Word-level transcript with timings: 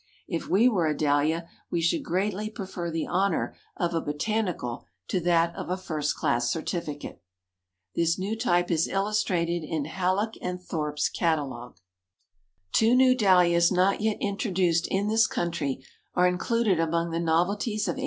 If 0.27 0.47
we 0.47 0.67
were 0.67 0.87
a 0.87 0.97
Dahlia, 0.97 1.47
we 1.69 1.79
should 1.79 2.03
greatly 2.03 2.49
prefer 2.49 2.89
the 2.89 3.05
honor 3.05 3.55
of 3.77 3.93
a 3.93 4.01
'Botanical,' 4.01 4.83
to 5.09 5.19
that 5.19 5.55
of 5.55 5.69
a 5.69 5.77
'First 5.77 6.15
Class 6.15 6.49
Certificate.'" 6.49 7.21
This 7.93 8.17
new 8.17 8.35
type 8.35 8.71
is 8.71 8.87
illustrated 8.87 9.63
in 9.63 9.85
Hallock 9.85 10.33
& 10.55 10.59
Thorp's 10.67 11.07
Catalogue. 11.07 11.77
Two 12.71 12.95
new 12.95 13.13
Dahlias 13.13 13.71
not 13.71 14.01
yet 14.01 14.17
introduced 14.19 14.87
in 14.87 15.07
this 15.07 15.27
country 15.27 15.85
are 16.15 16.25
included 16.25 16.79
among 16.79 17.11
the 17.11 17.19
novelties 17.19 17.87
of 17.87 17.93
1881. 17.93 17.99